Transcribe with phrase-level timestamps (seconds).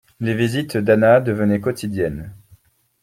[0.19, 2.33] les visites d’Anna devenaient quotidiennes